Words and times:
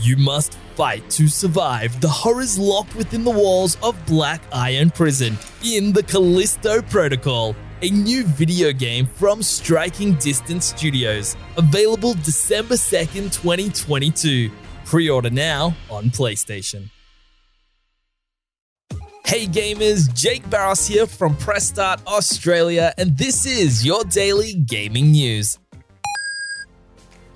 You 0.00 0.16
must 0.16 0.54
fight 0.76 1.10
to 1.10 1.28
survive 1.28 2.00
the 2.00 2.08
horrors 2.08 2.58
locked 2.58 2.96
within 2.96 3.22
the 3.22 3.30
walls 3.30 3.76
of 3.82 3.94
Black 4.06 4.40
Iron 4.50 4.88
Prison 4.88 5.36
in 5.62 5.92
the 5.92 6.02
Callisto 6.02 6.80
Protocol, 6.80 7.54
a 7.82 7.90
new 7.90 8.24
video 8.24 8.72
game 8.72 9.04
from 9.04 9.42
Striking 9.42 10.14
Distance 10.14 10.64
Studios, 10.64 11.36
available 11.58 12.14
December 12.14 12.76
2nd, 12.76 13.30
2022. 13.30 14.50
Pre 14.86 15.10
order 15.10 15.28
now 15.28 15.76
on 15.90 16.04
PlayStation. 16.04 16.88
Hey 19.26 19.46
gamers, 19.46 20.12
Jake 20.14 20.48
Barros 20.48 20.86
here 20.86 21.06
from 21.06 21.36
Press 21.36 21.68
Start 21.68 22.00
Australia, 22.06 22.94
and 22.96 23.18
this 23.18 23.44
is 23.44 23.84
your 23.84 24.02
daily 24.04 24.54
gaming 24.54 25.10
news. 25.10 25.58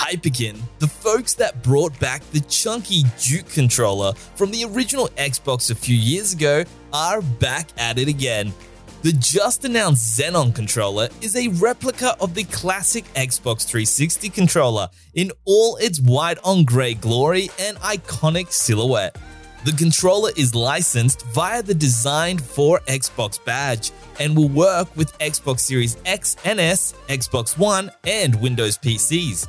Hyperkin, 0.00 0.58
the 0.78 0.88
folks 0.88 1.34
that 1.34 1.62
brought 1.62 1.96
back 2.00 2.22
the 2.30 2.40
chunky 2.40 3.02
Duke 3.22 3.50
controller 3.50 4.14
from 4.34 4.50
the 4.50 4.64
original 4.64 5.08
Xbox 5.08 5.70
a 5.70 5.74
few 5.74 5.94
years 5.94 6.32
ago, 6.32 6.64
are 6.90 7.20
back 7.20 7.68
at 7.76 7.98
it 7.98 8.08
again. 8.08 8.54
The 9.02 9.12
just 9.12 9.66
announced 9.66 10.18
Xenon 10.18 10.54
controller 10.54 11.10
is 11.20 11.36
a 11.36 11.48
replica 11.48 12.16
of 12.18 12.34
the 12.34 12.44
classic 12.44 13.04
Xbox 13.12 13.66
360 13.66 14.30
controller 14.30 14.88
in 15.12 15.32
all 15.44 15.76
its 15.76 16.00
white 16.00 16.38
on 16.44 16.64
grey 16.64 16.94
glory 16.94 17.50
and 17.60 17.76
iconic 17.80 18.50
silhouette. 18.52 19.18
The 19.66 19.72
controller 19.72 20.30
is 20.34 20.54
licensed 20.54 21.26
via 21.26 21.62
the 21.62 21.74
Designed 21.74 22.42
for 22.42 22.80
Xbox 22.86 23.44
badge 23.44 23.90
and 24.18 24.34
will 24.34 24.48
work 24.48 24.96
with 24.96 25.16
Xbox 25.18 25.60
Series 25.60 25.98
X 26.06 26.36
and 26.46 26.58
S, 26.58 26.94
Xbox 27.08 27.58
One, 27.58 27.90
and 28.04 28.40
Windows 28.40 28.78
PCs. 28.78 29.46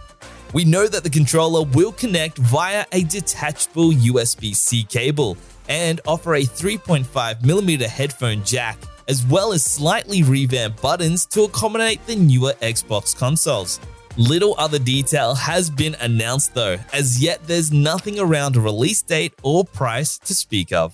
We 0.53 0.65
know 0.65 0.85
that 0.85 1.03
the 1.03 1.09
controller 1.09 1.63
will 1.63 1.93
connect 1.93 2.37
via 2.37 2.85
a 2.91 3.03
detachable 3.03 3.91
USB 3.91 4.53
C 4.53 4.83
cable 4.83 5.37
and 5.69 6.01
offer 6.05 6.35
a 6.35 6.41
3.5mm 6.41 7.81
headphone 7.83 8.43
jack, 8.43 8.77
as 9.07 9.25
well 9.25 9.53
as 9.53 9.63
slightly 9.63 10.23
revamped 10.23 10.81
buttons 10.81 11.25
to 11.27 11.43
accommodate 11.43 12.05
the 12.05 12.17
newer 12.17 12.53
Xbox 12.61 13.17
consoles. 13.17 13.79
Little 14.17 14.55
other 14.57 14.77
detail 14.77 15.35
has 15.35 15.69
been 15.69 15.95
announced 16.01 16.53
though, 16.53 16.77
as 16.91 17.23
yet 17.23 17.47
there's 17.47 17.71
nothing 17.71 18.19
around 18.19 18.57
a 18.57 18.59
release 18.59 19.01
date 19.01 19.33
or 19.43 19.63
price 19.63 20.17
to 20.19 20.35
speak 20.35 20.73
of. 20.73 20.93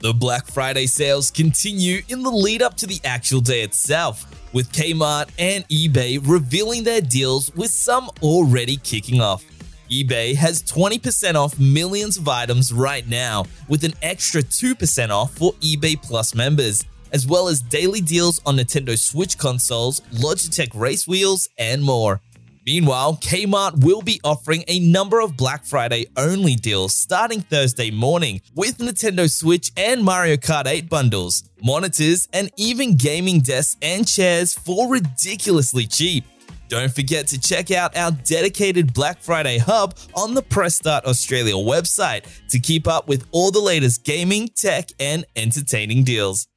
The 0.00 0.12
Black 0.12 0.46
Friday 0.46 0.86
sales 0.86 1.30
continue 1.30 2.02
in 2.08 2.24
the 2.24 2.30
lead 2.30 2.60
up 2.60 2.76
to 2.78 2.88
the 2.88 3.00
actual 3.04 3.40
day 3.40 3.62
itself, 3.62 4.26
with 4.54 4.72
Kmart 4.72 5.28
and 5.38 5.68
eBay 5.68 6.18
revealing 6.26 6.84
their 6.84 7.02
deals 7.02 7.54
with 7.54 7.70
some 7.70 8.08
already 8.22 8.78
kicking 8.78 9.20
off. 9.20 9.44
eBay 9.90 10.34
has 10.34 10.62
20% 10.62 11.34
off 11.34 11.58
millions 11.58 12.16
of 12.16 12.26
items 12.26 12.72
right 12.72 13.06
now, 13.06 13.44
with 13.68 13.84
an 13.84 13.92
extra 14.00 14.40
2% 14.40 15.10
off 15.10 15.36
for 15.36 15.52
eBay 15.54 16.00
Plus 16.00 16.34
members, 16.34 16.84
as 17.12 17.26
well 17.26 17.48
as 17.48 17.60
daily 17.60 18.00
deals 18.00 18.40
on 18.46 18.56
Nintendo 18.56 18.98
Switch 18.98 19.36
consoles, 19.36 20.00
Logitech 20.12 20.70
race 20.74 21.06
wheels, 21.06 21.48
and 21.58 21.82
more. 21.82 22.22
Meanwhile, 22.66 23.18
Kmart 23.20 23.84
will 23.84 24.00
be 24.00 24.20
offering 24.24 24.64
a 24.68 24.80
number 24.80 25.20
of 25.20 25.36
Black 25.36 25.66
Friday 25.66 26.06
only 26.16 26.54
deals 26.54 26.94
starting 26.94 27.42
Thursday 27.42 27.90
morning 27.90 28.40
with 28.54 28.78
Nintendo 28.78 29.30
Switch 29.30 29.70
and 29.76 30.02
Mario 30.02 30.36
Kart 30.36 30.66
8 30.66 30.88
bundles, 30.88 31.44
monitors, 31.62 32.26
and 32.32 32.50
even 32.56 32.96
gaming 32.96 33.40
desks 33.40 33.76
and 33.82 34.08
chairs 34.08 34.54
for 34.54 34.88
ridiculously 34.88 35.86
cheap. 35.86 36.24
Don't 36.68 36.92
forget 36.92 37.26
to 37.28 37.38
check 37.38 37.70
out 37.70 37.94
our 37.96 38.10
dedicated 38.10 38.94
Black 38.94 39.20
Friday 39.20 39.58
hub 39.58 39.96
on 40.14 40.32
the 40.32 40.42
Press 40.42 40.76
Start 40.76 41.04
Australia 41.04 41.54
website 41.54 42.24
to 42.48 42.58
keep 42.58 42.88
up 42.88 43.06
with 43.06 43.26
all 43.30 43.50
the 43.50 43.60
latest 43.60 44.04
gaming, 44.04 44.48
tech, 44.48 44.88
and 44.98 45.26
entertaining 45.36 46.02
deals. 46.02 46.48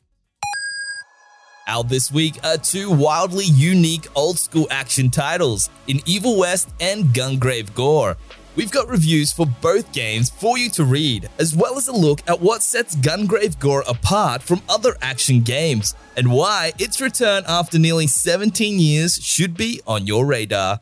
Out 1.69 1.89
this 1.89 2.09
week 2.09 2.39
are 2.45 2.57
two 2.57 2.89
wildly 2.89 3.44
unique 3.44 4.07
old 4.16 4.39
school 4.39 4.67
action 4.72 5.09
titles 5.09 5.69
in 5.88 6.00
Evil 6.05 6.38
West 6.38 6.69
and 6.79 7.07
Gungrave 7.07 7.75
Gore. 7.75 8.16
We've 8.55 8.72
got 8.72 8.88
reviews 8.88 9.33
for 9.33 9.45
both 9.45 9.91
games 9.91 10.29
for 10.29 10.57
you 10.57 10.69
to 10.72 10.85
read, 10.85 11.28
as 11.38 11.53
well 11.53 11.78
as 11.78 11.89
a 11.89 11.94
look 11.94 12.22
at 12.25 12.39
what 12.39 12.63
sets 12.63 12.95
Gungrave 12.95 13.59
Gore 13.59 13.83
apart 13.85 14.41
from 14.41 14.61
other 14.69 14.95
action 15.01 15.41
games, 15.41 15.94
and 16.16 16.31
why 16.31 16.72
its 16.79 17.01
return 17.01 17.44
after 17.47 17.78
nearly 17.78 18.07
17 18.07 18.79
years 18.79 19.16
should 19.16 19.57
be 19.57 19.81
on 19.85 20.07
your 20.07 20.25
radar. 20.25 20.79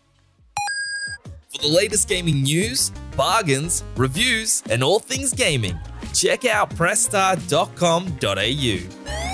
For 1.50 1.64
the 1.64 1.68
latest 1.68 2.08
gaming 2.08 2.44
news, 2.44 2.92
bargains, 3.18 3.84
reviews, 3.96 4.62
and 4.70 4.84
all 4.84 5.00
things 5.00 5.34
gaming, 5.34 5.80
check 6.14 6.46
out 6.46 6.70
pressstart.com.au. 6.70 9.25